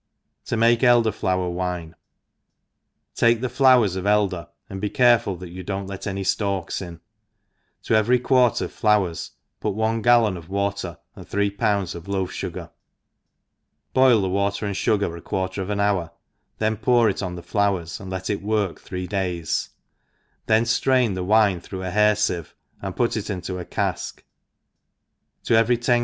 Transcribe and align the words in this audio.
To 0.45 0.57
make 0.57 0.81
Elder 0.83 1.11
Flower 1.11 1.47
WinBi^ 1.51 1.93
TAKE 3.13 3.39
the 3.39 3.49
flowers 3.49 3.95
of 3.95 4.07
elder, 4.07 4.47
and 4.67 4.81
be 4.81 4.89
carcftil 4.89 5.37
that 5.39 5.51
you 5.51 5.61
do 5.61 5.73
not 5.73 5.85
let 5.85 6.07
any 6.07 6.23
ftalks 6.23 6.81
in, 6.81 7.01
to 7.83 7.93
every 7.93 8.17
quart 8.17 8.61
of 8.61 8.71
flowers 8.71 9.29
put 9.59 9.75
one 9.75 10.01
gallon 10.01 10.37
of 10.37 10.49
water 10.49 10.97
and 11.15 11.27
three 11.27 11.51
pounds 11.51 11.93
of 11.93 12.07
loaf 12.07 12.31
fugar, 12.31 12.71
boil 13.93 14.21
the 14.23 14.29
water 14.29 14.65
and 14.65 14.73
fugar 14.73 15.15
a 15.15 15.21
quar 15.21 15.49
* 15.49 15.49
ter 15.49 15.61
of 15.61 15.69
an 15.69 15.79
hour, 15.79 16.09
then 16.57 16.77
pour 16.77 17.07
it 17.07 17.21
on 17.21 17.35
the 17.35 17.43
flowers, 17.43 17.99
and 17.99 18.09
let 18.09 18.27
ENGLISH 18.27 18.69
HOUSE 18.71 18.79
KEEPER. 18.79 18.83
327 18.83 19.39
let 19.39 20.59
it 20.63 20.63
work 20.65 20.65
three 20.65 20.65
days^then 20.65 20.81
drain 20.81 21.15
thewinetbrougK 21.15 21.85
a 21.87 21.91
hair 21.91 22.15
fieve^ 22.15 22.53
and 22.81 22.95
put 22.95 23.15
it 23.15 23.29
into 23.29 23.59
a 23.59 23.65
cafk^; 23.65 24.23
to 25.43 25.53
every 25.53 25.77
ten. 25.77 25.99